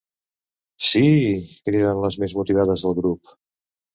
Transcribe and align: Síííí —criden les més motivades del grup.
Síííí 0.91 1.33
—criden 1.51 2.01
les 2.05 2.17
més 2.23 2.35
motivades 2.39 2.87
del 2.87 2.99
grup. 3.03 3.35